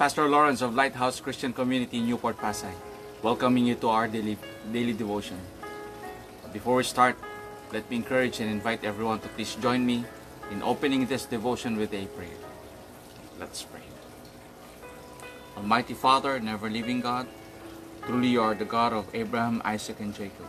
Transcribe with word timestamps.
Pastor 0.00 0.30
Lawrence 0.30 0.62
of 0.62 0.72
Lighthouse 0.72 1.20
Christian 1.20 1.52
Community 1.52 1.98
in 1.98 2.06
Newport, 2.08 2.38
Pasay, 2.38 2.72
welcoming 3.20 3.66
you 3.66 3.74
to 3.84 3.90
our 3.90 4.08
daily, 4.08 4.38
daily 4.72 4.94
devotion. 4.94 5.36
Before 6.54 6.76
we 6.76 6.84
start, 6.84 7.20
let 7.70 7.84
me 7.90 7.96
encourage 7.96 8.40
and 8.40 8.48
invite 8.48 8.82
everyone 8.82 9.20
to 9.20 9.28
please 9.36 9.54
join 9.60 9.84
me 9.84 10.06
in 10.50 10.62
opening 10.62 11.04
this 11.04 11.26
devotion 11.26 11.76
with 11.76 11.92
a 11.92 12.06
prayer. 12.16 12.40
Let's 13.38 13.62
pray. 13.62 13.84
Almighty 15.58 15.92
Father, 15.92 16.40
never 16.40 16.70
living 16.70 17.02
God, 17.02 17.28
truly 18.06 18.28
you 18.28 18.40
are 18.40 18.54
the 18.54 18.64
God 18.64 18.94
of 18.94 19.04
Abraham, 19.12 19.60
Isaac, 19.66 20.00
and 20.00 20.14
Jacob, 20.14 20.48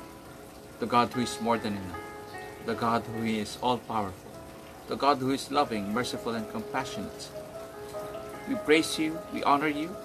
the 0.80 0.88
God 0.88 1.12
who 1.12 1.28
is 1.28 1.42
more 1.42 1.58
than 1.58 1.76
enough, 1.76 2.00
the 2.66 2.74
God 2.74 3.04
who 3.04 3.26
is 3.26 3.58
all 3.62 3.80
powerful, 3.80 4.32
the 4.88 4.96
God 4.96 5.18
who 5.18 5.32
is 5.32 5.52
loving, 5.52 5.92
merciful, 5.92 6.36
and 6.36 6.50
compassionate. 6.54 7.28
We 8.48 8.56
praise 8.56 8.98
you, 8.98 9.18
we 9.34 9.44
honor 9.44 9.68
you, 9.68 9.96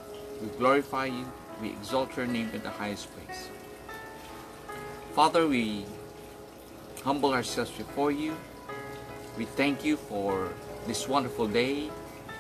we 0.41 0.49
glorify 0.59 1.07
you, 1.07 1.27
we 1.61 1.71
exalt 1.71 2.17
your 2.17 2.27
name 2.27 2.51
in 2.53 2.63
the 2.63 2.71
highest 2.71 3.09
praise. 3.15 3.49
Father, 5.15 5.47
we 5.49 5.85
humble 7.03 7.33
ourselves 7.33 7.71
before 7.71 8.13
you. 8.13 8.37
We 9.39 9.45
thank 9.45 9.85
you 9.85 9.97
for 9.97 10.53
this 10.87 11.09
wonderful 11.09 11.49
day. 11.49 11.91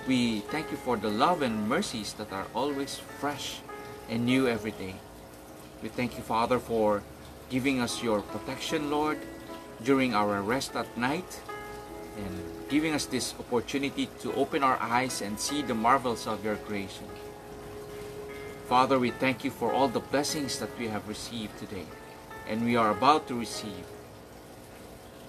We 0.06 0.40
thank 0.52 0.70
you 0.70 0.77
for 0.77 0.96
the 0.96 1.09
love 1.09 1.42
and 1.42 1.68
mercies 1.68 2.12
that 2.15 2.32
are 2.32 2.46
always 2.54 3.01
fresh 3.18 3.60
and 4.09 4.26
new 4.26 4.46
every 4.46 4.73
day. 4.73 4.95
We 5.82 5.88
thank 5.88 6.16
you, 6.16 6.23
Father, 6.23 6.59
for 6.59 7.02
giving 7.48 7.80
us 7.80 8.02
your 8.02 8.20
protection, 8.20 8.90
Lord, 8.90 9.18
during 9.82 10.15
our 10.15 10.42
rest 10.42 10.76
at 10.76 10.96
night 10.96 11.40
and 12.16 12.68
giving 12.68 12.95
us 12.95 13.06
this 13.06 13.34
opportunity 13.38 14.09
to 14.20 14.32
open 14.34 14.62
our 14.62 14.78
eyes 14.80 15.22
and 15.22 15.38
see 15.38 15.62
the 15.62 15.74
marvels 15.74 16.26
of 16.26 16.45
your 16.45 16.56
creation. 16.56 17.06
Father, 18.68 18.98
we 18.98 19.10
thank 19.10 19.45
you 19.45 19.50
for 19.50 19.73
all 19.73 19.88
the 19.88 20.00
blessings 20.00 20.58
that 20.58 20.76
we 20.78 20.88
have 20.88 21.08
received 21.08 21.56
today 21.58 21.86
and 22.48 22.64
we 22.64 22.76
are 22.76 22.90
about 22.90 23.26
to 23.28 23.34
receive. 23.34 23.86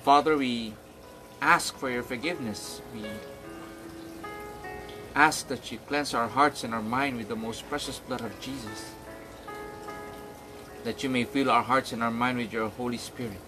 Father, 0.03 0.38
we 0.38 0.73
ask 1.41 1.77
for 1.77 1.89
your 1.89 2.03
forgiveness. 2.03 2.81
We 2.94 3.05
ask 5.16 5.47
that 5.47 5.72
you 5.72 5.79
cleanse 5.88 6.13
our 6.13 6.27
hearts 6.27 6.63
and 6.63 6.73
our 6.73 6.81
mind 6.81 7.17
with 7.17 7.27
the 7.27 7.35
most 7.35 7.67
precious 7.69 7.99
blood 7.99 8.22
of 8.22 8.39
Jesus. 8.39 8.94
That 10.83 11.03
you 11.03 11.09
may 11.09 11.25
fill 11.25 11.49
our 11.49 11.63
hearts 11.63 11.91
and 11.91 12.01
our 12.01 12.11
mind 12.11 12.38
with 12.38 12.53
your 12.53 12.69
Holy 12.69 12.97
Spirit. 12.97 13.41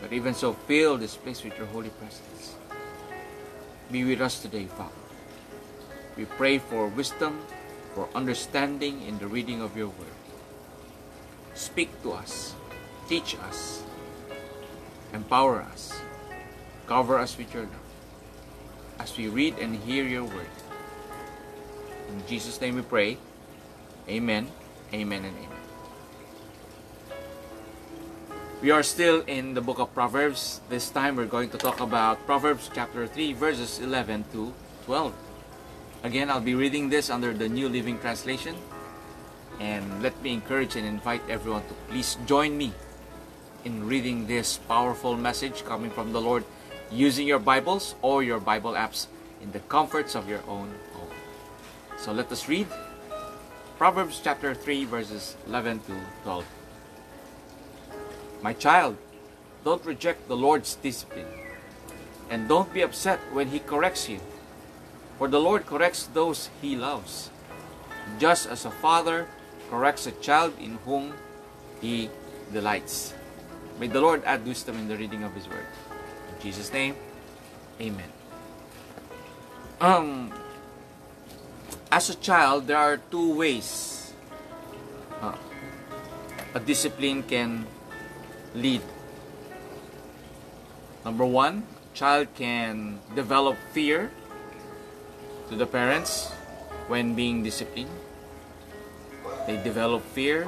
But 0.00 0.12
even 0.12 0.34
so, 0.34 0.52
fill 0.52 0.96
this 0.96 1.16
place 1.16 1.42
with 1.42 1.56
your 1.58 1.66
holy 1.66 1.90
presence. 1.90 2.54
Be 3.90 4.04
with 4.04 4.20
us 4.20 4.40
today, 4.40 4.66
Father. 4.66 4.92
We 6.16 6.24
pray 6.24 6.58
for 6.58 6.88
wisdom, 6.88 7.40
for 7.94 8.08
understanding 8.14 9.02
in 9.02 9.18
the 9.18 9.26
reading 9.26 9.60
of 9.60 9.76
your 9.76 9.88
word. 9.88 10.18
Speak 11.54 11.90
to 12.02 12.12
us, 12.12 12.54
teach 13.08 13.36
us, 13.48 13.82
empower 15.12 15.62
us, 15.62 15.98
cover 16.86 17.18
us 17.18 17.36
with 17.36 17.52
your 17.52 17.64
love 17.64 17.88
as 19.00 19.16
we 19.16 19.28
read 19.28 19.58
and 19.58 19.76
hear 19.76 20.04
your 20.04 20.24
word. 20.24 20.54
In 22.08 22.26
Jesus' 22.26 22.60
name 22.60 22.76
we 22.76 22.82
pray. 22.82 23.18
Amen, 24.08 24.48
amen, 24.92 25.24
and 25.24 25.36
amen. 25.36 25.67
We 28.58 28.72
are 28.72 28.82
still 28.82 29.22
in 29.30 29.54
the 29.54 29.60
book 29.60 29.78
of 29.78 29.94
Proverbs. 29.94 30.60
This 30.68 30.90
time 30.90 31.14
we're 31.14 31.30
going 31.30 31.48
to 31.50 31.58
talk 31.58 31.78
about 31.78 32.18
Proverbs 32.26 32.68
chapter 32.74 33.06
3, 33.06 33.32
verses 33.34 33.78
11 33.78 34.24
to 34.32 34.52
12. 34.84 35.14
Again, 36.02 36.28
I'll 36.28 36.42
be 36.42 36.56
reading 36.56 36.90
this 36.90 37.08
under 37.08 37.32
the 37.32 37.48
New 37.48 37.68
Living 37.68 38.00
Translation. 38.00 38.56
And 39.60 40.02
let 40.02 40.20
me 40.22 40.32
encourage 40.34 40.74
and 40.74 40.84
invite 40.84 41.22
everyone 41.30 41.62
to 41.68 41.74
please 41.86 42.18
join 42.26 42.58
me 42.58 42.72
in 43.64 43.86
reading 43.86 44.26
this 44.26 44.58
powerful 44.66 45.16
message 45.16 45.64
coming 45.64 45.92
from 45.92 46.12
the 46.12 46.20
Lord 46.20 46.42
using 46.90 47.28
your 47.28 47.38
Bibles 47.38 47.94
or 48.02 48.24
your 48.24 48.40
Bible 48.40 48.72
apps 48.72 49.06
in 49.40 49.52
the 49.52 49.60
comforts 49.70 50.16
of 50.16 50.28
your 50.28 50.42
own 50.48 50.74
home. 50.98 51.14
So 51.96 52.10
let 52.10 52.26
us 52.32 52.48
read 52.48 52.66
Proverbs 53.78 54.20
chapter 54.20 54.52
3, 54.52 54.84
verses 54.86 55.36
11 55.46 55.78
to 55.86 55.94
12. 56.24 56.44
My 58.42 58.52
child, 58.52 58.96
don't 59.64 59.84
reject 59.84 60.28
the 60.28 60.36
Lord's 60.36 60.76
discipline, 60.76 61.26
and 62.30 62.48
don't 62.48 62.72
be 62.72 62.82
upset 62.82 63.18
when 63.32 63.48
He 63.48 63.58
corrects 63.58 64.08
you, 64.08 64.20
for 65.18 65.28
the 65.28 65.40
Lord 65.40 65.66
corrects 65.66 66.06
those 66.14 66.50
He 66.62 66.76
loves, 66.76 67.30
just 68.18 68.46
as 68.46 68.64
a 68.64 68.70
father 68.70 69.26
corrects 69.70 70.06
a 70.06 70.12
child 70.22 70.54
in 70.60 70.78
whom 70.84 71.12
He 71.80 72.10
delights. 72.52 73.14
May 73.78 73.88
the 73.88 74.00
Lord 74.00 74.22
add 74.24 74.46
wisdom 74.46 74.78
in 74.78 74.88
the 74.88 74.96
reading 74.96 75.22
of 75.22 75.34
His 75.34 75.48
Word. 75.48 75.66
In 76.30 76.42
Jesus' 76.42 76.72
name, 76.72 76.94
Amen. 77.80 78.10
Um, 79.80 80.32
as 81.92 82.10
a 82.10 82.16
child, 82.16 82.66
there 82.66 82.76
are 82.76 82.96
two 82.96 83.34
ways 83.34 84.12
uh, 85.22 85.34
a 86.54 86.60
discipline 86.60 87.22
can 87.22 87.66
lead. 88.54 88.82
Number 91.04 91.24
one, 91.24 91.64
child 91.94 92.28
can 92.34 92.98
develop 93.14 93.56
fear 93.72 94.10
to 95.48 95.56
the 95.56 95.66
parents 95.66 96.30
when 96.88 97.14
being 97.14 97.42
disciplined. 97.42 97.90
They 99.46 99.56
develop 99.62 100.04
fear 100.12 100.46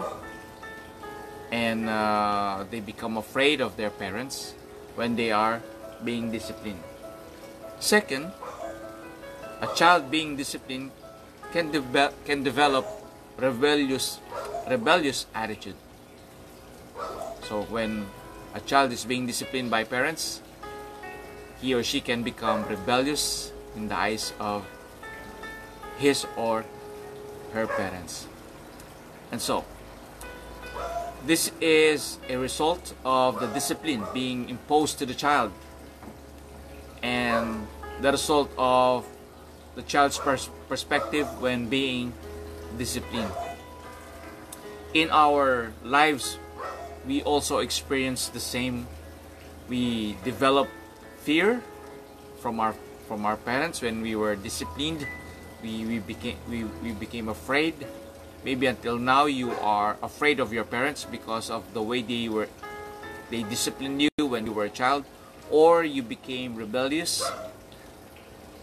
and 1.50 1.88
uh, 1.88 2.64
they 2.70 2.80
become 2.80 3.16
afraid 3.16 3.60
of 3.60 3.76
their 3.76 3.90
parents 3.90 4.54
when 4.94 5.16
they 5.16 5.32
are 5.32 5.62
being 6.04 6.30
disciplined. 6.30 6.82
Second, 7.80 8.32
a 9.60 9.68
child 9.74 10.10
being 10.10 10.36
disciplined 10.36 10.90
can, 11.52 11.70
deve- 11.72 12.12
can 12.24 12.42
develop 12.42 12.86
rebellious 13.36 14.20
rebellious 14.68 15.26
attitude. 15.34 15.74
So 17.50 17.66
when 17.66 18.06
a 18.54 18.60
child 18.60 18.92
is 18.94 19.04
being 19.04 19.26
disciplined 19.26 19.74
by 19.74 19.82
parents, 19.82 20.40
he 21.60 21.74
or 21.74 21.82
she 21.82 22.00
can 22.00 22.22
become 22.22 22.62
rebellious 22.70 23.50
in 23.74 23.88
the 23.88 23.98
eyes 23.98 24.32
of 24.38 24.62
his 25.98 26.30
or 26.36 26.64
her 27.52 27.66
parents. 27.66 28.30
And 29.32 29.42
so, 29.42 29.64
this 31.26 31.50
is 31.60 32.22
a 32.28 32.38
result 32.38 32.94
of 33.04 33.40
the 33.40 33.48
discipline 33.48 34.06
being 34.14 34.48
imposed 34.48 35.02
to 35.02 35.04
the 35.04 35.14
child 35.14 35.50
and 37.02 37.66
the 38.00 38.12
result 38.12 38.48
of 38.58 39.04
the 39.74 39.82
child's 39.82 40.18
pers- 40.18 40.50
perspective 40.68 41.26
when 41.42 41.66
being 41.66 42.14
disciplined. 42.78 43.34
In 44.94 45.10
our 45.10 45.74
lives, 45.82 46.38
we 47.10 47.26
also 47.26 47.58
experience 47.58 48.30
the 48.30 48.38
same. 48.38 48.86
We 49.66 50.14
develop 50.22 50.70
fear 51.26 51.58
from 52.38 52.62
our 52.62 52.78
from 53.10 53.26
our 53.26 53.34
parents 53.34 53.82
when 53.82 53.98
we 53.98 54.14
were 54.14 54.38
disciplined. 54.38 55.02
We, 55.58 55.82
we 55.82 55.98
became 55.98 56.38
we, 56.46 56.62
we 56.86 56.94
became 56.94 57.26
afraid. 57.26 57.74
Maybe 58.46 58.70
until 58.70 58.94
now 58.96 59.26
you 59.26 59.50
are 59.58 59.98
afraid 60.06 60.38
of 60.38 60.54
your 60.54 60.62
parents 60.62 61.02
because 61.02 61.50
of 61.50 61.66
the 61.74 61.82
way 61.82 62.00
they 62.00 62.30
were 62.30 62.46
they 63.26 63.42
disciplined 63.42 64.06
you 64.06 64.22
when 64.22 64.46
you 64.46 64.54
were 64.54 64.70
a 64.70 64.72
child, 64.72 65.02
or 65.50 65.82
you 65.82 66.06
became 66.06 66.54
rebellious. 66.54 67.26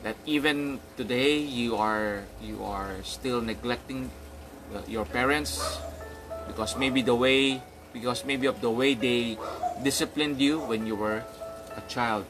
That 0.07 0.15
even 0.23 0.79
today 0.95 1.35
you 1.35 1.75
are 1.75 2.23
you 2.39 2.63
are 2.63 3.03
still 3.03 3.43
neglecting 3.43 4.07
uh, 4.71 4.87
your 4.87 5.03
parents 5.03 5.59
because 6.47 6.79
maybe 6.79 7.03
the 7.03 7.15
way 7.15 7.59
because 7.97 8.23
maybe 8.23 8.45
of 8.45 8.61
the 8.61 8.69
way 8.69 8.93
they 8.93 9.37
disciplined 9.81 10.39
you 10.39 10.61
when 10.61 10.85
you 10.85 10.95
were 10.95 11.25
a 11.73 11.81
child. 11.89 12.25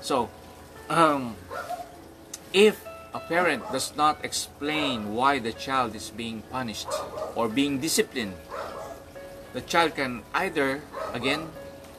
So, 0.00 0.28
um, 0.88 1.36
if 2.52 2.84
a 3.14 3.20
parent 3.20 3.64
does 3.72 3.96
not 3.96 4.20
explain 4.22 5.16
why 5.16 5.38
the 5.38 5.52
child 5.52 5.96
is 5.96 6.10
being 6.12 6.42
punished 6.52 6.92
or 7.34 7.48
being 7.48 7.80
disciplined, 7.80 8.36
the 9.56 9.64
child 9.64 9.96
can 9.96 10.22
either, 10.34 10.82
again, 11.12 11.48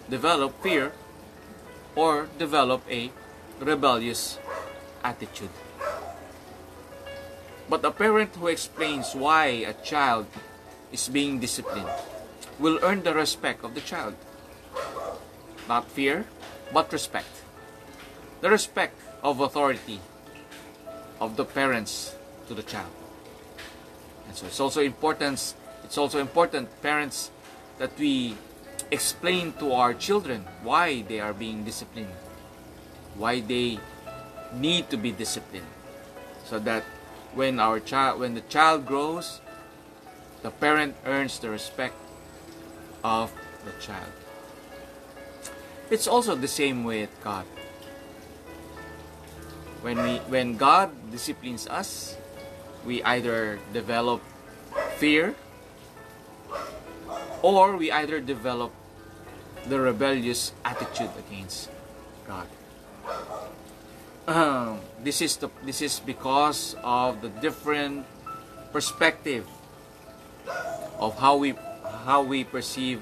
develop 0.09 0.53
fear 0.61 0.93
or 1.95 2.29
develop 2.37 2.85
a 2.89 3.09
rebellious 3.59 4.37
attitude. 5.03 5.53
But 7.69 7.85
a 7.85 7.91
parent 7.91 8.35
who 8.35 8.47
explains 8.47 9.15
why 9.15 9.65
a 9.65 9.73
child 9.81 10.27
is 10.91 11.09
being 11.09 11.39
disciplined 11.39 11.89
will 12.63 12.79
earn 12.81 13.03
the 13.03 13.13
respect 13.13 13.65
of 13.65 13.75
the 13.75 13.81
child. 13.81 14.15
Not 15.67 15.91
fear, 15.91 16.25
but 16.71 16.93
respect. 16.93 17.43
The 18.39 18.49
respect 18.49 18.95
of 19.21 19.41
authority 19.41 19.99
of 21.19 21.35
the 21.35 21.43
parents 21.43 22.15
to 22.47 22.53
the 22.53 22.63
child. 22.63 22.91
And 24.27 24.35
so 24.35 24.47
it's 24.47 24.61
also 24.61 24.81
important 24.81 25.55
it's 25.83 25.97
also 25.97 26.19
important 26.19 26.71
parents 26.81 27.31
that 27.79 27.91
we 27.99 28.35
explain 28.91 29.51
to 29.59 29.73
our 29.73 29.93
children 29.93 30.47
why 30.63 31.03
they 31.03 31.19
are 31.19 31.33
being 31.33 31.65
disciplined. 31.65 32.15
Why 33.15 33.41
they 33.41 33.79
need 34.55 34.89
to 34.89 34.95
be 34.95 35.11
disciplined. 35.11 35.67
So 36.45 36.59
that 36.59 36.83
when 37.35 37.59
our 37.59 37.81
child 37.81 38.21
when 38.21 38.35
the 38.35 38.47
child 38.47 38.85
grows, 38.85 39.41
the 40.43 40.51
parent 40.51 40.95
earns 41.05 41.39
the 41.39 41.49
respect 41.49 41.95
of 43.03 43.31
the 43.65 43.71
child. 43.79 44.11
It's 45.91 46.07
also 46.07 46.35
the 46.35 46.47
same 46.47 46.83
with 46.83 47.11
God. 47.23 47.45
When 49.83 49.99
we 49.99 50.17
when 50.31 50.55
God 50.55 50.95
disciplines 51.11 51.67
us, 51.67 52.15
we 52.87 53.03
either 53.03 53.59
develop 53.75 54.23
fear 54.95 55.35
or 57.43 57.75
we 57.75 57.91
either 57.91 58.23
develop 58.23 58.71
the 59.67 59.79
rebellious 59.79 60.55
attitude 60.63 61.11
against 61.19 61.69
God. 62.25 62.47
Um, 64.27 64.79
this 65.03 65.19
is 65.19 65.35
the 65.35 65.51
this 65.67 65.83
is 65.83 65.99
because 65.99 66.79
of 66.79 67.19
the 67.19 67.27
different 67.43 68.07
perspective 68.71 69.43
of 70.95 71.19
how 71.19 71.35
we 71.35 71.59
how 72.03 72.21
we 72.21 72.43
perceive 72.43 72.99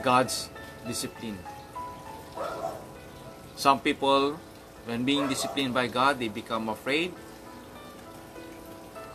God's 0.00 0.48
discipline. 0.88 1.38
Some 3.56 3.80
people, 3.80 4.40
when 4.88 5.04
being 5.04 5.28
disciplined 5.28 5.74
by 5.74 5.86
God, 5.86 6.18
they 6.18 6.28
become 6.28 6.68
afraid. 6.68 7.12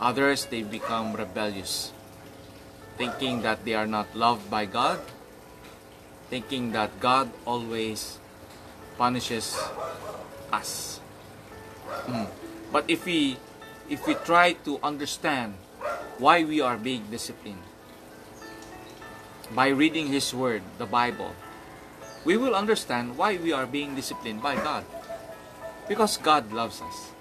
Others, 0.00 0.46
they 0.46 0.62
become 0.62 1.12
rebellious, 1.12 1.92
thinking 2.96 3.42
that 3.42 3.64
they 3.66 3.74
are 3.74 3.86
not 3.86 4.14
loved 4.14 4.48
by 4.48 4.64
God, 4.64 5.02
thinking 6.30 6.70
that 6.72 7.00
God 7.00 7.28
always 7.44 8.22
punishes 8.96 9.58
us. 10.52 11.00
Mm. 12.06 12.30
But 12.70 12.86
if 12.86 13.04
we 13.04 13.36
if 13.90 14.06
we 14.06 14.14
try 14.22 14.52
to 14.68 14.78
understand 14.84 15.54
why 16.18 16.44
we 16.44 16.60
are 16.60 16.76
being 16.76 17.02
disciplined 17.10 17.64
by 19.54 19.68
reading 19.68 20.08
his 20.08 20.34
word, 20.34 20.62
the 20.78 20.86
Bible, 20.86 21.34
we 22.24 22.36
will 22.36 22.54
understand 22.54 23.16
why 23.16 23.36
we 23.36 23.52
are 23.52 23.66
being 23.66 23.94
disciplined 23.94 24.42
by 24.42 24.56
God. 24.56 24.84
Because 25.88 26.16
God 26.18 26.52
loves 26.52 26.82
us. 26.82 27.12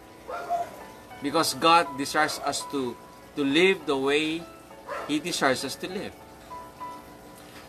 Because 1.24 1.54
God 1.54 1.88
desires 1.98 2.40
us 2.44 2.64
to, 2.72 2.96
to 3.36 3.44
live 3.44 3.86
the 3.86 3.98
way 3.98 4.44
He 5.08 5.20
desires 5.20 5.64
us 5.64 5.76
to 5.80 5.88
live. 5.88 6.12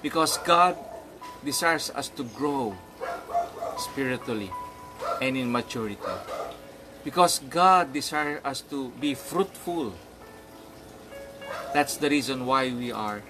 Because 0.02 0.38
God 0.38 0.76
desires 1.44 1.90
us 1.94 2.08
to 2.18 2.24
grow 2.34 2.74
spiritually 3.78 4.50
and 5.22 5.36
in 5.36 5.52
maturity. 5.52 6.02
Because 7.04 7.38
God 7.38 7.92
desires 7.92 8.40
us 8.44 8.60
to 8.74 8.90
be 9.00 9.14
fruitful. 9.14 9.94
That's 11.72 11.96
the 11.96 12.10
reason 12.10 12.44
why 12.44 12.74
we 12.74 12.90
are 12.90 13.22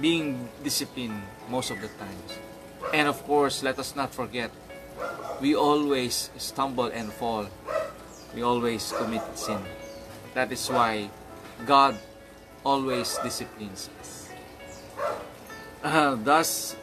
being 0.00 0.48
disciplined 0.62 1.22
most 1.48 1.70
of 1.70 1.80
the 1.80 1.88
times. 1.88 2.30
And 2.92 3.08
of 3.08 3.22
course, 3.24 3.62
let 3.62 3.78
us 3.78 3.96
not 3.96 4.14
forget, 4.14 4.50
we 5.40 5.54
always 5.54 6.30
stumble 6.36 6.86
and 6.86 7.12
fall. 7.12 7.46
We 8.34 8.42
always 8.42 8.92
commit 8.92 9.22
sin. 9.34 9.60
That 10.34 10.52
is 10.52 10.68
why 10.68 11.10
God 11.64 11.96
always 12.64 13.16
disciplines 13.22 13.88
us. 14.00 14.28
Uh, 15.82 16.16
thus, 16.16 16.76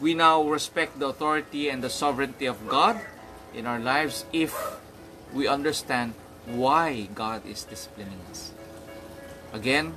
we 0.00 0.14
now 0.14 0.42
respect 0.42 0.98
the 0.98 1.08
authority 1.08 1.68
and 1.68 1.82
the 1.82 1.90
sovereignty 1.90 2.46
of 2.46 2.68
God 2.68 3.00
in 3.54 3.66
our 3.66 3.78
lives 3.78 4.26
if 4.32 4.54
we 5.32 5.48
understand 5.48 6.14
why 6.46 7.08
God 7.14 7.46
is 7.46 7.64
disciplining 7.64 8.20
us. 8.30 8.52
Again, 9.52 9.94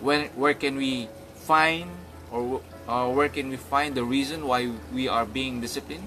when, 0.00 0.28
where 0.34 0.54
can 0.54 0.76
we 0.76 1.08
find 1.48 1.88
or 2.28 2.60
uh, 2.84 3.08
where 3.08 3.32
can 3.32 3.48
we 3.48 3.56
find 3.56 3.96
the 3.96 4.04
reason 4.04 4.44
why 4.44 4.68
we 4.92 5.08
are 5.08 5.24
being 5.24 5.64
disciplined? 5.64 6.04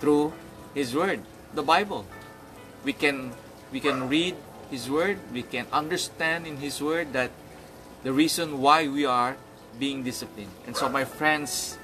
Through 0.00 0.36
His 0.76 0.92
Word, 0.92 1.24
the 1.56 1.64
Bible. 1.64 2.04
We 2.84 2.92
can 2.92 3.32
we 3.72 3.80
can 3.80 4.08
read 4.08 4.36
His 4.68 4.92
Word. 4.92 5.16
We 5.32 5.40
can 5.42 5.64
understand 5.72 6.44
in 6.44 6.60
His 6.60 6.84
Word 6.84 7.16
that 7.16 7.32
the 8.04 8.12
reason 8.12 8.60
why 8.60 8.84
we 8.84 9.08
are 9.08 9.40
being 9.80 10.04
disciplined. 10.04 10.52
And 10.68 10.76
so, 10.76 10.88
my 10.88 11.08
friends, 11.08 11.78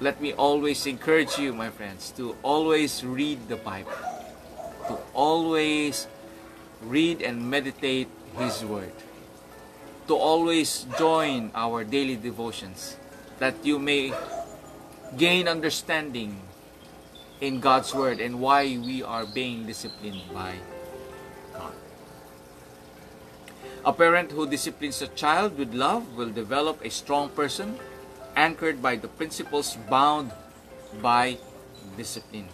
let 0.00 0.22
me 0.22 0.32
always 0.32 0.86
encourage 0.86 1.36
you, 1.36 1.52
my 1.52 1.68
friends, 1.68 2.14
to 2.16 2.38
always 2.46 3.02
read 3.02 3.50
the 3.50 3.58
Bible, 3.58 3.98
to 4.86 4.96
always 5.12 6.06
read 6.80 7.20
and 7.20 7.50
meditate 7.50 8.06
His 8.38 8.62
Word 8.64 8.94
to 10.08 10.16
always 10.16 10.88
join 10.98 11.52
our 11.54 11.84
daily 11.84 12.16
devotions 12.16 12.96
that 13.38 13.54
you 13.62 13.78
may 13.78 14.12
gain 15.16 15.46
understanding 15.46 16.40
in 17.40 17.60
God's 17.60 17.94
Word 17.94 18.18
and 18.18 18.40
why 18.40 18.64
we 18.80 19.02
are 19.02 19.24
being 19.24 19.66
disciplined 19.66 20.22
by 20.34 20.56
God. 21.54 21.76
A 23.84 23.92
parent 23.92 24.32
who 24.32 24.48
disciplines 24.48 25.00
a 25.02 25.08
child 25.08 25.56
with 25.56 25.72
love 25.72 26.16
will 26.16 26.30
develop 26.30 26.84
a 26.84 26.90
strong 26.90 27.28
person 27.30 27.78
anchored 28.34 28.82
by 28.82 28.96
the 28.96 29.08
principles 29.08 29.76
bound 29.88 30.32
by 31.00 31.38
discipline. 31.96 32.48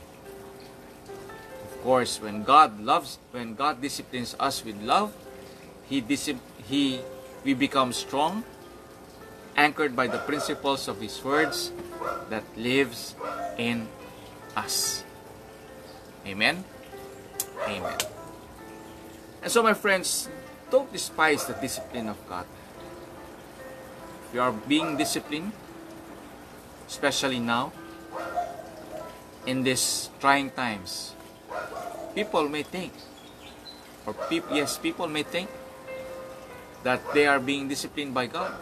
Of 1.64 1.82
course, 1.82 2.20
when 2.20 2.42
God 2.42 2.80
loves, 2.80 3.18
when 3.30 3.54
God 3.54 3.80
disciplines 3.80 4.36
us 4.38 4.64
with 4.64 4.80
love, 4.82 5.14
He, 5.88 6.00
he 6.00 7.00
we 7.44 7.52
become 7.52 7.92
strong, 7.92 8.42
anchored 9.54 9.95
by 9.95 10.09
the 10.09 10.18
principles 10.18 10.88
of 10.88 11.00
His 11.00 11.23
words 11.23 11.71
that 12.30 12.42
lives 12.57 13.14
in 13.59 13.87
us. 14.57 15.04
Amen? 16.26 16.64
Amen. 17.68 17.99
And 19.42 19.52
so, 19.52 19.62
my 19.62 19.75
friends, 19.75 20.28
don't 20.71 20.90
despise 20.90 21.45
the 21.45 21.52
discipline 21.54 22.09
of 22.09 22.16
God. 22.28 22.47
If 24.28 24.35
you 24.35 24.40
are 24.40 24.52
being 24.52 24.97
disciplined, 24.97 25.52
especially 26.88 27.38
now, 27.38 27.73
in 29.47 29.62
these 29.62 30.09
trying 30.18 30.50
times, 30.50 31.12
people 32.14 32.49
may 32.49 32.62
think, 32.62 32.92
or 34.07 34.14
pe- 34.14 34.40
yes, 34.50 34.78
people 34.78 35.07
may 35.07 35.23
think 35.23 35.50
that 36.85 37.00
they 37.12 37.26
are 37.26 37.41
being 37.41 37.67
disciplined 37.67 38.14
by 38.14 38.26
God. 38.29 38.53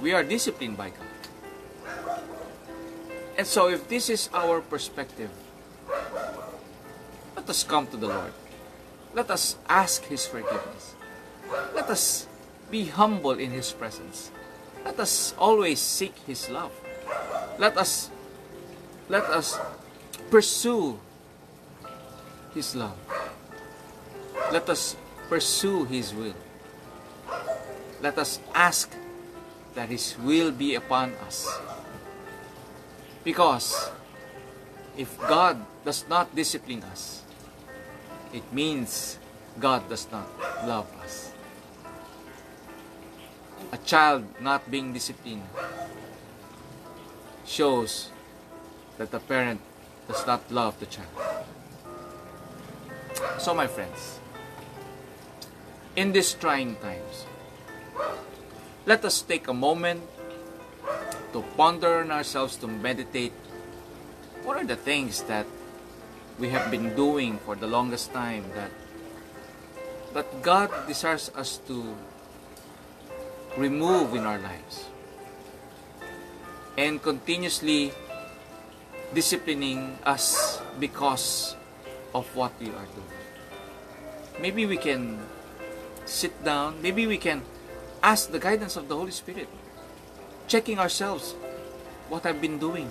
We 0.00 0.12
are 0.12 0.24
disciplined 0.24 0.76
by 0.76 0.90
God. 0.90 1.06
And 3.36 3.46
so, 3.46 3.68
if 3.68 3.86
this 3.88 4.08
is 4.08 4.28
our 4.34 4.60
perspective, 4.60 5.30
let 7.36 7.48
us 7.48 7.62
come 7.62 7.86
to 7.88 7.96
the 7.96 8.08
Lord. 8.08 8.32
Let 9.14 9.30
us 9.30 9.56
ask 9.68 10.04
His 10.04 10.26
forgiveness. 10.26 10.96
Let 11.74 11.88
us 11.88 12.26
be 12.70 12.86
humble 12.86 13.36
in 13.36 13.50
His 13.50 13.72
presence. 13.72 14.30
Let 14.84 14.98
us 14.98 15.34
always 15.38 15.80
seek 15.80 16.16
His 16.26 16.48
love. 16.48 16.72
Let 17.58 17.76
us 17.76 18.10
let 19.08 19.24
us 19.24 19.58
pursue 20.30 20.98
His 22.54 22.74
love. 22.74 22.96
Let 24.52 24.68
us 24.68 24.96
pursue 25.28 25.84
His 25.84 26.14
will 26.14 26.34
let 28.00 28.18
us 28.18 28.40
ask 28.54 28.92
that 29.74 29.88
His 29.88 30.16
will 30.18 30.50
be 30.50 30.74
upon 30.74 31.12
us. 31.26 31.48
Because 33.24 33.90
if 34.96 35.18
God 35.20 35.60
does 35.84 36.04
not 36.08 36.34
discipline 36.34 36.82
us, 36.84 37.22
it 38.32 38.44
means 38.52 39.18
God 39.58 39.88
does 39.88 40.06
not 40.10 40.26
love 40.66 40.88
us. 41.02 41.32
A 43.72 43.78
child 43.78 44.24
not 44.40 44.70
being 44.70 44.92
disciplined 44.92 45.46
shows 47.46 48.10
that 48.98 49.10
the 49.10 49.20
parent 49.20 49.60
does 50.08 50.26
not 50.26 50.40
love 50.50 50.78
the 50.80 50.86
child. 50.86 51.08
So, 53.38 53.54
my 53.54 53.66
friends, 53.66 54.18
in 55.96 56.12
these 56.12 56.34
trying 56.34 56.76
times, 56.76 57.26
let 58.86 59.04
us 59.04 59.22
take 59.22 59.48
a 59.48 59.54
moment 59.54 60.02
to 61.32 61.42
ponder 61.56 62.00
on 62.00 62.10
ourselves, 62.10 62.56
to 62.56 62.66
meditate. 62.66 63.32
What 64.42 64.56
are 64.56 64.64
the 64.64 64.76
things 64.76 65.22
that 65.24 65.46
we 66.38 66.48
have 66.48 66.70
been 66.70 66.96
doing 66.96 67.38
for 67.44 67.54
the 67.54 67.66
longest 67.66 68.12
time 68.12 68.44
that 68.54 68.72
that 70.14 70.42
God 70.42 70.72
desires 70.88 71.30
us 71.36 71.60
to 71.68 71.94
remove 73.56 74.14
in 74.14 74.26
our 74.26 74.38
lives 74.38 74.90
and 76.78 77.02
continuously 77.02 77.92
disciplining 79.14 79.98
us 80.02 80.58
because 80.78 81.54
of 82.14 82.26
what 82.34 82.52
we 82.58 82.68
are 82.68 82.88
doing. 82.94 83.18
Maybe 84.40 84.66
we 84.66 84.78
can 84.78 85.18
sit 86.06 86.32
down, 86.44 86.80
maybe 86.82 87.06
we 87.06 87.18
can 87.18 87.42
ask 88.02 88.30
the 88.30 88.38
guidance 88.38 88.76
of 88.76 88.88
the 88.88 88.96
Holy 88.96 89.10
Spirit, 89.10 89.48
checking 90.48 90.78
ourselves 90.78 91.34
what 92.08 92.26
I've 92.26 92.40
been 92.40 92.58
doing 92.58 92.90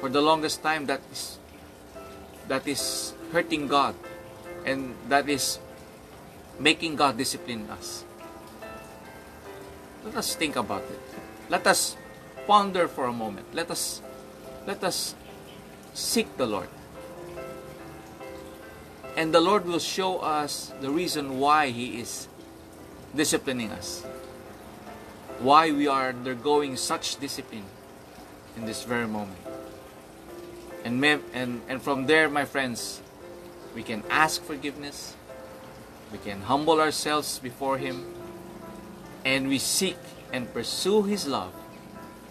for 0.00 0.08
the 0.08 0.20
longest 0.20 0.62
time 0.62 0.86
that 0.86 1.00
is 1.10 1.38
that 2.48 2.68
is 2.68 3.14
hurting 3.32 3.68
God 3.68 3.94
and 4.66 4.94
that 5.08 5.28
is 5.28 5.58
making 6.60 6.96
God 6.96 7.16
discipline 7.16 7.68
us. 7.70 8.04
Let 10.04 10.16
us 10.16 10.36
think 10.36 10.56
about 10.56 10.82
it. 10.82 11.00
Let 11.48 11.66
us 11.66 11.96
ponder 12.46 12.88
for 12.88 13.06
a 13.06 13.12
moment. 13.12 13.46
Let 13.54 13.70
us 13.70 14.02
let 14.66 14.84
us 14.84 15.14
seek 15.94 16.36
the 16.36 16.46
Lord. 16.46 16.68
And 19.16 19.32
the 19.32 19.40
Lord 19.40 19.64
will 19.64 19.78
show 19.78 20.18
us 20.18 20.72
the 20.80 20.90
reason 20.90 21.38
why 21.38 21.70
He 21.70 22.00
is 22.00 22.28
disciplining 23.16 23.70
us. 23.70 24.02
Why 25.38 25.70
we 25.70 25.86
are 25.86 26.08
undergoing 26.08 26.76
such 26.76 27.16
discipline 27.20 27.64
in 28.56 28.66
this 28.66 28.84
very 28.84 29.06
moment. 29.06 29.38
And, 30.84 31.02
and, 31.04 31.62
and 31.68 31.82
from 31.82 32.06
there, 32.06 32.28
my 32.28 32.44
friends, 32.44 33.00
we 33.74 33.82
can 33.82 34.02
ask 34.10 34.42
forgiveness, 34.42 35.14
we 36.12 36.18
can 36.18 36.42
humble 36.42 36.80
ourselves 36.80 37.38
before 37.38 37.78
Him, 37.78 38.04
and 39.24 39.48
we 39.48 39.58
seek 39.58 39.96
and 40.32 40.52
pursue 40.52 41.02
His 41.02 41.26
love, 41.26 41.52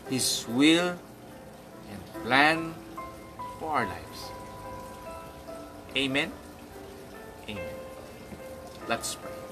His 0.09 0.45
will, 0.47 0.95
and 1.91 2.23
plan 2.23 2.73
for 3.59 3.71
our 3.71 3.85
lives. 3.85 4.19
Amen. 5.95 6.31
Amen. 7.49 7.75
Let's 8.87 9.15
pray. 9.15 9.42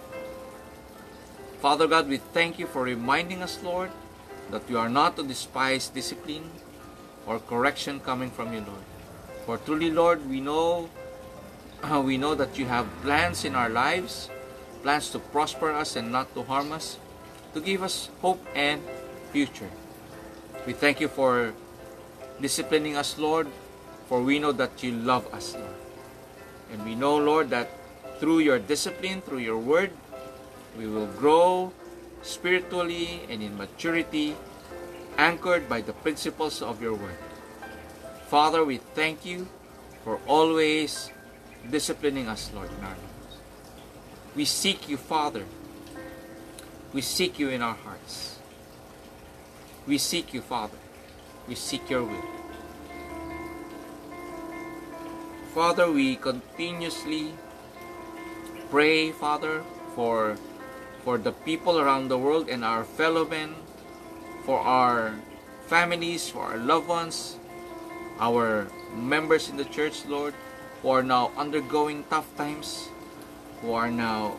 Father 1.61 1.85
God, 1.85 2.09
we 2.09 2.17
thank 2.17 2.57
you 2.57 2.65
for 2.65 2.81
reminding 2.81 3.43
us, 3.43 3.61
Lord, 3.61 3.91
that 4.49 4.67
we 4.67 4.73
are 4.73 4.89
not 4.89 5.15
to 5.17 5.23
despise 5.23 5.89
discipline 5.89 6.49
or 7.27 7.37
correction 7.37 7.99
coming 7.99 8.31
from 8.31 8.51
you, 8.51 8.65
Lord. 8.65 8.81
For 9.45 9.57
truly, 9.61 9.91
Lord, 9.91 10.27
we 10.27 10.41
know 10.41 10.89
we 12.01 12.17
know 12.17 12.33
that 12.33 12.57
you 12.57 12.65
have 12.65 12.89
plans 13.05 13.45
in 13.45 13.53
our 13.53 13.69
lives, 13.69 14.31
plans 14.81 15.11
to 15.11 15.19
prosper 15.19 15.69
us 15.69 15.95
and 15.95 16.11
not 16.11 16.33
to 16.33 16.41
harm 16.41 16.71
us, 16.71 16.97
to 17.53 17.61
give 17.61 17.83
us 17.83 18.09
hope 18.25 18.41
and 18.55 18.81
future. 19.29 19.69
We 20.65 20.73
thank 20.73 20.99
you 20.99 21.09
for 21.09 21.53
disciplining 22.41 22.97
us, 22.97 23.19
Lord, 23.19 23.45
for 24.09 24.23
we 24.23 24.39
know 24.39 24.51
that 24.51 24.81
you 24.81 24.93
love 24.93 25.31
us, 25.31 25.53
Lord. 25.53 25.77
And 26.73 26.83
we 26.85 26.95
know, 26.95 27.17
Lord, 27.17 27.51
that 27.51 27.69
through 28.17 28.39
your 28.39 28.57
discipline, 28.57 29.21
through 29.21 29.45
your 29.45 29.59
word, 29.59 29.91
we 30.77 30.87
will 30.87 31.07
grow 31.07 31.73
spiritually 32.21 33.21
and 33.29 33.41
in 33.41 33.57
maturity, 33.57 34.35
anchored 35.17 35.67
by 35.67 35.81
the 35.81 35.93
principles 35.93 36.61
of 36.61 36.81
your 36.81 36.93
word. 36.93 37.17
Father, 38.27 38.63
we 38.63 38.77
thank 38.77 39.25
you 39.25 39.47
for 40.03 40.19
always 40.27 41.11
disciplining 41.69 42.27
us, 42.27 42.51
Lord, 42.53 42.69
in 42.69 42.83
our 42.83 42.95
lives. 42.95 43.37
We 44.35 44.45
seek 44.45 44.87
you, 44.87 44.97
Father. 44.97 45.43
We 46.93 47.01
seek 47.01 47.39
you 47.39 47.49
in 47.49 47.61
our 47.61 47.75
hearts. 47.75 48.39
We 49.85 49.97
seek 49.97 50.33
you, 50.33 50.41
Father. 50.41 50.77
We 51.47 51.55
seek 51.55 51.89
your 51.89 52.03
will. 52.03 52.23
Father, 55.53 55.91
we 55.91 56.15
continuously 56.15 57.33
pray, 58.69 59.11
Father, 59.11 59.63
for 59.95 60.37
for 61.03 61.17
the 61.17 61.31
people 61.31 61.79
around 61.79 62.07
the 62.07 62.17
world 62.17 62.49
and 62.49 62.63
our 62.63 62.83
fellow 62.83 63.25
men, 63.25 63.55
for 64.45 64.59
our 64.59 65.15
families, 65.67 66.29
for 66.29 66.43
our 66.43 66.57
loved 66.57 66.87
ones, 66.87 67.37
our 68.19 68.67
members 68.95 69.49
in 69.49 69.57
the 69.57 69.65
church, 69.65 70.05
Lord, 70.05 70.33
who 70.81 70.89
are 70.89 71.03
now 71.03 71.31
undergoing 71.37 72.05
tough 72.09 72.29
times, 72.37 72.89
who 73.61 73.73
are 73.73 73.89
now 73.89 74.37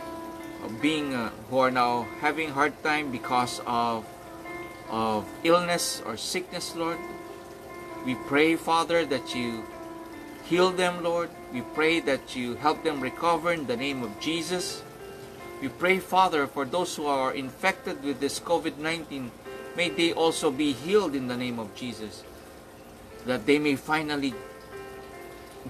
being, 0.81 1.15
uh, 1.15 1.31
who 1.51 1.59
are 1.59 1.71
now 1.71 2.07
having 2.21 2.51
hard 2.51 2.75
time 2.83 3.11
because 3.11 3.61
of 3.67 4.07
of 4.93 5.25
illness 5.43 6.03
or 6.05 6.17
sickness, 6.17 6.77
Lord. 6.77 6.99
We 8.05 8.15
pray, 8.15 8.57
Father, 8.57 9.07
that 9.07 9.35
you 9.35 9.65
heal 10.45 10.71
them, 10.71 11.03
Lord. 11.03 11.31
We 11.53 11.63
pray 11.63 12.01
that 12.01 12.37
you 12.37 12.57
help 12.57 12.85
them 12.85 13.01
recover 13.01 13.53
in 13.53 13.67
the 13.67 13.77
name 13.77 14.03
of 14.03 14.21
Jesus. 14.21 14.83
We 15.63 15.69
pray, 15.69 16.01
Father, 16.01 16.49
for 16.49 16.65
those 16.65 16.97
who 16.97 17.07
are 17.07 17.33
infected 17.33 18.03
with 18.03 18.19
this 18.19 18.41
COVID 18.41 18.79
19, 18.79 19.31
may 19.77 19.91
they 19.91 20.13
also 20.13 20.51
be 20.51 20.73
healed 20.73 21.15
in 21.15 21.29
the 21.29 21.37
name 21.37 21.61
of 21.61 21.73
Jesus. 21.77 22.25
That 23.27 23.47
they 23.47 23.61
may 23.61 23.77
finally 23.77 24.35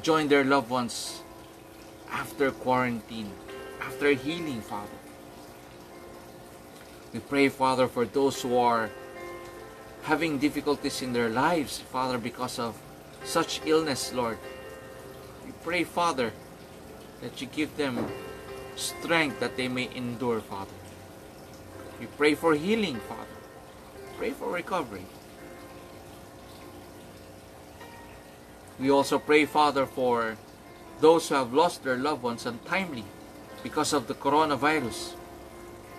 join 0.00 0.28
their 0.28 0.44
loved 0.44 0.70
ones 0.70 1.20
after 2.10 2.50
quarantine, 2.52 3.28
after 3.82 4.16
healing, 4.16 4.62
Father. 4.62 4.96
We 7.12 7.20
pray, 7.20 7.50
Father, 7.50 7.86
for 7.86 8.06
those 8.06 8.40
who 8.40 8.56
are 8.56 8.88
having 10.04 10.38
difficulties 10.38 11.02
in 11.02 11.12
their 11.12 11.28
lives, 11.28 11.80
Father, 11.92 12.16
because 12.16 12.58
of 12.58 12.80
such 13.24 13.60
illness, 13.66 14.14
Lord. 14.14 14.38
We 15.44 15.52
pray, 15.62 15.84
Father, 15.84 16.32
that 17.20 17.42
you 17.42 17.46
give 17.46 17.76
them 17.76 18.08
strength 18.76 19.40
that 19.40 19.56
they 19.56 19.68
may 19.68 19.88
endure, 19.94 20.40
Father. 20.40 20.72
We 22.00 22.06
pray 22.06 22.34
for 22.34 22.54
healing, 22.54 22.96
Father. 23.08 23.38
Pray 24.18 24.30
for 24.30 24.50
recovery. 24.50 25.06
We 28.78 28.90
also 28.90 29.18
pray, 29.18 29.44
Father, 29.44 29.86
for 29.86 30.36
those 31.00 31.28
who 31.28 31.34
have 31.34 31.52
lost 31.52 31.84
their 31.84 31.96
loved 31.96 32.22
ones 32.22 32.46
untimely 32.46 33.04
because 33.62 33.92
of 33.92 34.06
the 34.06 34.14
coronavirus. 34.14 35.14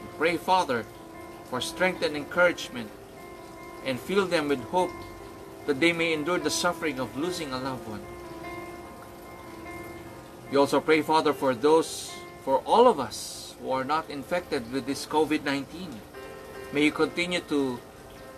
We 0.01 0.07
pray, 0.17 0.37
Father, 0.37 0.85
for 1.49 1.61
strength 1.61 2.03
and 2.03 2.15
encouragement 2.15 2.89
and 3.85 3.99
fill 3.99 4.25
them 4.25 4.47
with 4.47 4.63
hope 4.65 4.91
that 5.65 5.79
they 5.79 5.93
may 5.93 6.13
endure 6.13 6.39
the 6.39 6.49
suffering 6.49 6.99
of 6.99 7.15
losing 7.17 7.53
a 7.53 7.59
loved 7.59 7.87
one. 7.87 8.01
We 10.51 10.57
also 10.57 10.79
pray, 10.79 11.01
Father, 11.01 11.33
for 11.33 11.55
those, 11.55 12.12
for 12.43 12.59
all 12.65 12.88
of 12.88 13.00
us 13.00 13.55
who 13.62 13.71
are 13.71 13.83
not 13.83 14.09
infected 14.09 14.71
with 14.71 14.85
this 14.85 15.05
COVID 15.05 15.43
19. 15.43 15.88
May 16.73 16.85
you 16.85 16.91
continue 16.91 17.39
to 17.47 17.79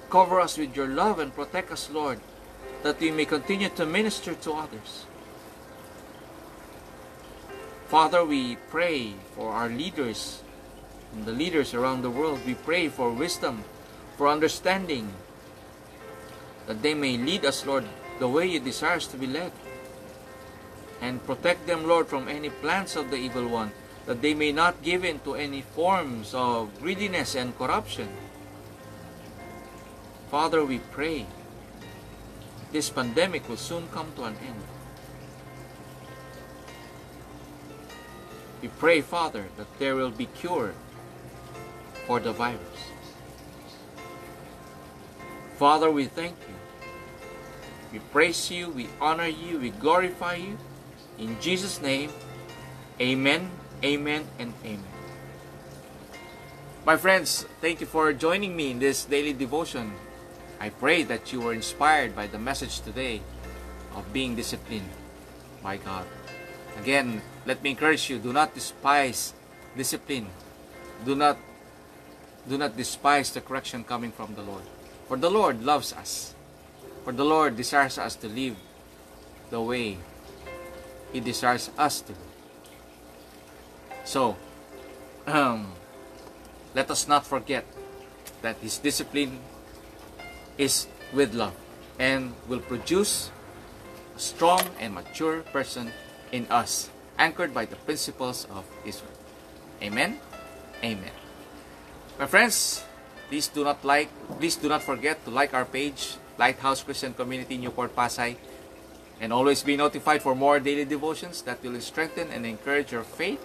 cover 0.09 0.39
us 0.39 0.57
with 0.57 0.75
your 0.75 0.88
love 0.88 1.19
and 1.19 1.33
protect 1.33 1.71
us, 1.71 1.89
Lord, 1.89 2.19
that 2.83 3.00
we 3.00 3.09
may 3.09 3.25
continue 3.25 3.69
to 3.69 3.85
minister 3.85 4.35
to 4.35 4.53
others. 4.53 5.05
Father, 7.88 8.25
we 8.25 8.57
pray 8.69 9.13
for 9.35 9.51
our 9.51 9.69
leaders 9.69 10.41
and 11.13 11.25
the 11.25 11.31
leaders 11.31 11.74
around 11.74 12.01
the 12.01 12.09
world. 12.09 12.39
We 12.45 12.53
pray 12.53 12.89
for 12.89 13.09
wisdom, 13.09 13.63
for 14.17 14.27
understanding, 14.27 15.13
that 16.67 16.81
they 16.81 16.93
may 16.93 17.17
lead 17.17 17.45
us, 17.45 17.65
Lord, 17.65 17.85
the 18.19 18.27
way 18.27 18.45
you 18.47 18.59
desire 18.59 18.97
us 18.97 19.07
to 19.07 19.17
be 19.17 19.27
led. 19.27 19.51
And 21.01 21.25
protect 21.25 21.67
them, 21.67 21.88
Lord, 21.88 22.07
from 22.07 22.27
any 22.27 22.50
plans 22.50 22.95
of 22.95 23.12
the 23.12 23.17
evil 23.17 23.47
one, 23.47 23.71
that 24.05 24.21
they 24.21 24.33
may 24.33 24.51
not 24.51 24.83
give 24.83 25.03
in 25.03 25.19
to 25.19 25.35
any 25.35 25.62
forms 25.62 26.33
of 26.33 26.69
greediness 26.79 27.35
and 27.35 27.57
corruption. 27.57 28.09
Father, 30.29 30.65
we 30.65 30.79
pray 30.91 31.25
this 32.71 32.89
pandemic 32.89 33.47
will 33.47 33.57
soon 33.57 33.88
come 33.89 34.12
to 34.15 34.25
an 34.25 34.35
end. 34.45 34.62
We 38.62 38.67
pray, 38.67 39.01
Father, 39.01 39.45
that 39.57 39.67
there 39.79 39.95
will 39.95 40.12
be 40.12 40.25
cure 40.25 40.74
for 42.05 42.19
the 42.19 42.33
virus. 42.33 42.91
Father, 45.57 45.89
we 45.89 46.05
thank 46.05 46.35
you. 46.50 46.55
We 47.93 48.00
praise 48.12 48.51
you, 48.51 48.69
we 48.69 48.89
honor 49.00 49.27
you, 49.27 49.59
we 49.59 49.69
glorify 49.69 50.35
you. 50.35 50.57
In 51.17 51.39
Jesus' 51.39 51.81
name, 51.81 52.12
amen, 53.00 53.50
amen, 53.85 54.25
and 54.39 54.53
amen. 54.65 54.83
My 56.85 56.97
friends, 56.97 57.45
thank 57.61 57.81
you 57.81 57.87
for 57.87 58.13
joining 58.13 58.55
me 58.55 58.71
in 58.71 58.79
this 58.79 59.05
daily 59.05 59.33
devotion. 59.33 59.93
I 60.59 60.69
pray 60.69 61.03
that 61.03 61.31
you 61.31 61.41
were 61.41 61.53
inspired 61.53 62.15
by 62.15 62.27
the 62.27 62.39
message 62.39 62.81
today 62.81 63.21
of 63.95 64.11
being 64.11 64.35
disciplined 64.35 64.89
by 65.61 65.77
God. 65.77 66.05
Again, 66.81 67.21
let 67.45 67.61
me 67.63 67.71
encourage 67.71 68.09
you 68.09 68.17
do 68.17 68.33
not 68.33 68.53
despise 68.53 69.33
discipline. 69.77 70.27
Do 71.05 71.15
not 71.15 71.37
do 72.47 72.57
not 72.57 72.77
despise 72.77 73.31
the 73.33 73.41
correction 73.41 73.83
coming 73.83 74.11
from 74.11 74.35
the 74.35 74.41
Lord. 74.43 74.61
For 75.07 75.17
the 75.17 75.29
Lord 75.29 75.63
loves 75.63 75.93
us. 75.93 76.33
For 77.03 77.13
the 77.13 77.25
Lord 77.25 77.57
desires 77.57 77.97
us 77.97 78.15
to 78.17 78.27
live 78.27 78.55
the 79.49 79.61
way 79.61 79.97
He 81.13 81.19
desires 81.19 81.69
us 81.77 82.01
to 82.01 82.13
live. 82.13 82.34
So, 84.05 84.38
um, 85.25 85.74
let 86.77 86.91
us 86.91 87.07
not 87.07 87.25
forget 87.25 87.65
that 88.41 88.57
His 88.62 88.77
discipline 88.77 89.41
is 90.57 90.85
with 91.12 91.33
love 91.33 91.57
and 91.97 92.33
will 92.47 92.62
produce 92.62 93.31
a 94.15 94.19
strong 94.19 94.62
and 94.79 94.93
mature 94.93 95.41
person 95.50 95.91
in 96.31 96.45
us, 96.53 96.89
anchored 97.17 97.53
by 97.53 97.65
the 97.65 97.75
principles 97.81 98.45
of 98.53 98.63
word. 98.85 99.17
Amen. 99.81 100.19
Amen. 100.83 101.15
My 102.19 102.27
friends, 102.27 102.85
please 103.27 103.47
do 103.47 103.63
not 103.63 103.83
like, 103.83 104.09
please 104.38 104.55
do 104.55 104.69
not 104.69 104.83
forget 104.83 105.24
to 105.25 105.31
like 105.31 105.53
our 105.53 105.65
page, 105.65 106.17
Lighthouse 106.38 106.83
Christian 106.83 107.13
Community 107.13 107.57
Newport 107.57 107.95
Pasay, 107.95 108.38
and 109.19 109.33
always 109.33 109.63
be 109.63 109.75
notified 109.75 110.21
for 110.21 110.35
more 110.35 110.59
daily 110.59 110.85
devotions 110.85 111.41
that 111.43 111.63
will 111.63 111.79
strengthen 111.81 112.29
and 112.29 112.45
encourage 112.45 112.91
your 112.91 113.03
faith 113.03 113.41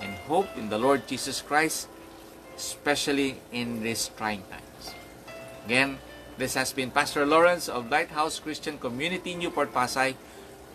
and 0.00 0.14
hope 0.26 0.48
in 0.56 0.68
the 0.68 0.78
Lord 0.78 1.06
Jesus 1.06 1.42
Christ, 1.42 1.88
especially 2.56 3.40
in 3.52 3.82
these 3.82 4.10
trying 4.16 4.42
times. 4.50 4.94
Again, 5.66 5.98
this 6.36 6.54
has 6.54 6.72
been 6.72 6.90
Pastor 6.90 7.24
Lawrence 7.24 7.68
of 7.68 7.90
Lighthouse 7.90 8.38
Christian 8.40 8.78
Community 8.78 9.34
Newport 9.34 9.72
Pasay. 9.72 10.14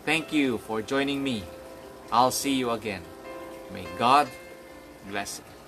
Thank 0.05 0.31
you 0.31 0.57
for 0.57 0.81
joining 0.81 1.23
me. 1.23 1.43
I'll 2.11 2.31
see 2.31 2.55
you 2.55 2.71
again. 2.71 3.03
May 3.73 3.85
God 3.97 4.27
bless 5.07 5.39
you. 5.39 5.58